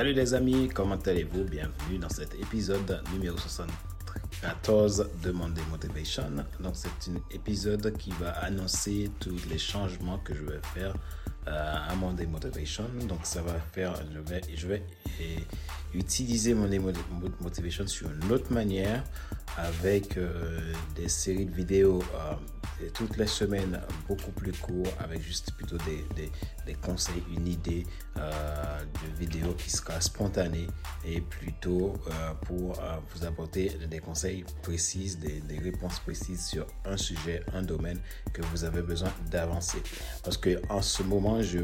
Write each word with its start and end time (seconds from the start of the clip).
Salut 0.00 0.14
les 0.14 0.32
amis, 0.32 0.70
comment 0.72 0.96
allez-vous? 0.96 1.44
Bienvenue 1.44 1.98
dans 1.98 2.08
cet 2.08 2.32
épisode 2.34 3.02
numéro 3.12 3.36
74 3.36 5.10
de 5.22 5.30
Monday 5.30 5.60
Motivation. 5.70 6.24
Donc 6.58 6.72
c'est 6.72 7.10
un 7.10 7.16
épisode 7.30 7.92
qui 7.98 8.10
va 8.12 8.30
annoncer 8.30 9.10
tous 9.20 9.36
les 9.50 9.58
changements 9.58 10.16
que 10.16 10.32
je 10.34 10.42
vais 10.42 10.60
faire 10.72 10.94
euh, 11.48 11.74
à 11.86 11.94
Monday 11.96 12.24
Motivation. 12.24 12.84
Donc 13.10 13.18
ça 13.24 13.42
va 13.42 13.52
faire, 13.74 13.94
je 14.10 14.20
vais, 14.20 14.40
je 14.54 14.66
vais 14.68 14.82
utiliser 15.92 16.54
Monday 16.54 16.80
Motivation 17.38 17.86
sur 17.86 18.08
une 18.10 18.32
autre 18.32 18.50
manière 18.54 19.04
avec 19.58 20.16
euh, 20.16 20.72
des 20.96 21.10
séries 21.10 21.44
de 21.44 21.54
vidéos 21.54 22.02
euh, 22.14 22.32
toutes 22.88 23.16
les 23.16 23.26
semaines 23.26 23.80
beaucoup 24.08 24.30
plus 24.30 24.52
court 24.52 24.86
avec 24.98 25.22
juste 25.22 25.52
plutôt 25.52 25.76
des, 25.78 26.04
des, 26.66 26.74
conseils, 26.74 27.22
une 27.36 27.46
idée 27.46 27.84
euh, 28.16 28.80
de 28.80 29.18
vidéo 29.18 29.54
qui 29.54 29.70
sera 29.70 30.00
spontanée 30.00 30.66
et 31.04 31.20
plutôt 31.20 31.94
euh, 32.08 32.32
pour 32.46 32.78
euh, 32.78 32.96
vous 33.12 33.24
apporter 33.24 33.70
des 33.90 33.98
conseils 33.98 34.44
précis, 34.62 35.16
des, 35.16 35.40
des, 35.40 35.58
réponses 35.58 35.98
précises 36.00 36.46
sur 36.46 36.66
un 36.84 36.96
sujet, 36.96 37.42
un 37.52 37.62
domaine 37.62 37.98
que 38.32 38.42
vous 38.42 38.64
avez 38.64 38.82
besoin 38.82 39.12
d'avancer. 39.30 39.82
Parce 40.22 40.36
que 40.36 40.60
en 40.68 40.82
ce 40.82 41.02
moment, 41.02 41.42
je, 41.42 41.60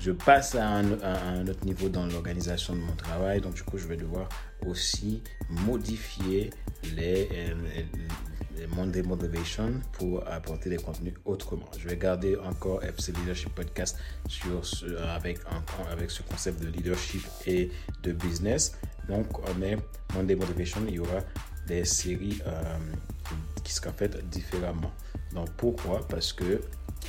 je, 0.00 0.12
passe 0.12 0.54
à 0.54 0.68
un, 0.68 1.46
autre 1.48 1.64
niveau 1.64 1.88
dans 1.88 2.06
l'organisation 2.06 2.74
de 2.74 2.80
mon 2.80 2.94
travail, 2.94 3.40
donc 3.40 3.54
du 3.54 3.62
coup, 3.62 3.78
je 3.78 3.86
vais 3.86 3.96
devoir 3.96 4.28
aussi 4.64 5.22
modifier 5.48 6.50
les 6.96 7.28
Monday 8.76 9.02
Motivation 9.02 9.80
pour 9.92 10.26
apporter 10.26 10.70
des 10.70 10.76
contenus 10.76 11.14
autrement. 11.24 11.68
Je 11.78 11.88
vais 11.88 11.96
garder 11.96 12.36
encore 12.36 12.82
FC 12.84 13.12
Leadership 13.12 13.54
Podcast 13.54 13.98
avec, 15.14 15.38
avec 15.90 16.10
ce 16.10 16.22
concept 16.22 16.62
de 16.62 16.68
leadership 16.68 17.22
et 17.46 17.70
de 18.02 18.12
business. 18.12 18.76
Donc, 19.08 19.26
on 19.48 19.62
est 19.62 19.76
Monday 20.14 20.34
Motivation, 20.34 20.80
il 20.88 20.94
y 20.94 20.98
aura 20.98 21.20
des 21.66 21.84
séries 21.84 22.40
euh, 22.46 22.78
qui 23.62 23.72
seront 23.72 23.92
faites 23.92 24.28
différemment. 24.28 24.92
Donc, 25.32 25.50
pourquoi? 25.56 26.06
Parce 26.08 26.32
que 26.32 26.60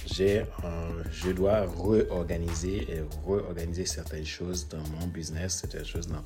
j'ai, 0.06 0.42
euh, 0.42 1.04
je 1.12 1.32
dois 1.32 1.62
réorganiser 1.62 2.88
et 2.92 3.04
réorganiser 3.26 3.86
certaines 3.86 4.26
choses 4.26 4.68
dans 4.68 4.84
mon 5.00 5.08
business, 5.08 5.60
certaines 5.62 5.86
choses 5.86 6.08
dans 6.08 6.24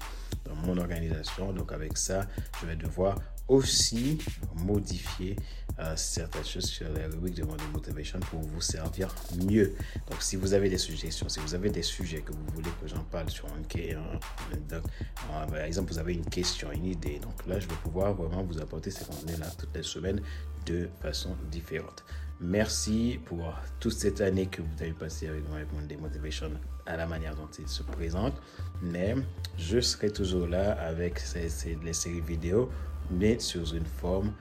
mon 0.65 0.77
organisation. 0.77 1.53
Donc, 1.53 1.71
avec 1.71 1.97
ça, 1.97 2.25
je 2.61 2.67
vais 2.67 2.75
devoir 2.75 3.15
aussi 3.49 4.19
modifier 4.55 5.35
euh, 5.79 5.93
certaines 5.95 6.45
choses 6.45 6.65
sur 6.65 6.87
les 6.93 7.05
rubriques 7.05 7.35
de 7.35 7.43
Monday 7.43 7.63
Motivation 7.73 8.19
pour 8.19 8.41
vous 8.41 8.61
servir 8.61 9.13
mieux. 9.47 9.75
Donc, 10.09 10.21
si 10.21 10.35
vous 10.35 10.53
avez 10.53 10.69
des 10.69 10.77
suggestions, 10.77 11.27
si 11.29 11.39
vous 11.39 11.55
avez 11.55 11.69
des 11.69 11.81
sujets 11.83 12.21
que 12.21 12.31
vous 12.31 12.45
voulez 12.53 12.69
que 12.81 12.87
j'en 12.87 13.03
parle 13.03 13.29
sur 13.29 13.45
un 13.47 13.61
euh, 13.79 15.45
par 15.47 15.57
exemple, 15.61 15.91
vous 15.91 15.99
avez 15.99 16.13
une 16.13 16.25
question, 16.25 16.71
une 16.71 16.85
idée, 16.85 17.19
donc 17.19 17.45
là, 17.47 17.59
je 17.59 17.67
vais 17.67 17.75
pouvoir 17.83 18.13
vraiment 18.13 18.43
vous 18.43 18.59
apporter 18.59 18.91
ces 18.91 19.05
contenus-là 19.05 19.47
toutes 19.57 19.75
les 19.75 19.83
semaines 19.83 20.21
de 20.65 20.89
façon 21.01 21.35
différente. 21.51 22.03
Merci 22.41 23.19
pour 23.25 23.53
toute 23.79 23.93
cette 23.93 24.21
année 24.21 24.45
que 24.45 24.61
vous 24.61 24.81
avez 24.81 24.93
passé 24.93 25.27
avec 25.27 25.45
moi 25.47 25.57
avec 25.57 25.73
Monday 25.73 25.97
Motivation 25.97 26.49
à 26.85 26.95
la 26.95 27.05
manière 27.05 27.35
dont 27.35 27.49
il 27.57 27.67
se 27.67 27.83
présente. 27.83 28.33
Mais 28.81 29.15
je 29.57 29.81
serai 29.81 30.09
toujours 30.09 30.47
là 30.47 30.71
avec 30.73 31.19
ces, 31.19 31.49
ces, 31.49 31.77
les 31.83 31.93
séries 31.93 32.21
vidéo 32.21 32.69
mais 33.11 33.39
sous 33.39 33.65
une 33.73 33.85
forme 33.85 34.31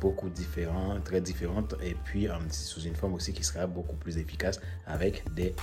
beaucoup 0.00 0.28
différente, 0.28 1.02
très 1.04 1.20
différente, 1.20 1.74
et 1.82 1.94
puis 2.04 2.28
um, 2.28 2.50
sous 2.50 2.80
une 2.80 2.94
forme 2.94 3.14
aussi 3.14 3.32
qui 3.32 3.42
sera 3.42 3.66
beaucoup 3.66 3.96
plus 3.96 4.18
efficace 4.18 4.60
avec 4.86 5.24
des 5.34 5.54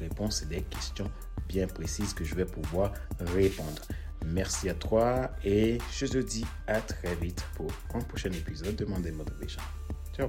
réponses 0.00 0.42
et 0.42 0.46
des 0.46 0.62
questions 0.62 1.10
bien 1.48 1.66
précises 1.66 2.12
que 2.12 2.24
je 2.24 2.34
vais 2.34 2.46
pouvoir 2.46 2.92
répondre. 3.20 3.82
Merci 4.26 4.68
à 4.68 4.74
toi 4.74 5.30
et 5.44 5.78
je 5.92 6.06
te 6.06 6.18
dis 6.18 6.46
à 6.66 6.80
très 6.80 7.14
vite 7.16 7.44
pour 7.54 7.70
un 7.94 8.00
prochain 8.00 8.30
épisode 8.30 8.74
de 8.76 8.84
Monday 8.84 9.12
Motivation. 9.12 9.62
Ciao 10.16 10.28